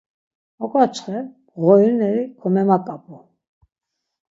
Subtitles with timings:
[0.63, 1.17] Oǩaçxe
[1.59, 3.15] mğorineri komemaǩap̌u.